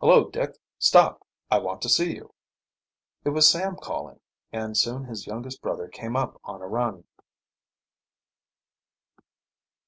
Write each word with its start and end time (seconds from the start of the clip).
"Hullo, 0.00 0.30
Dick, 0.30 0.56
stop! 0.78 1.26
I 1.50 1.58
want 1.58 1.82
to 1.82 1.88
see 1.88 2.14
you." 2.14 2.32
It 3.24 3.30
was 3.30 3.50
Sam 3.50 3.74
calling, 3.74 4.20
and 4.52 4.76
soon 4.76 5.04
his 5.06 5.26
youngest 5.26 5.60
brother 5.62 5.88
came 5.88 6.14
up 6.14 6.40
on 6.44 6.62
a 6.62 6.68
run. 6.68 7.02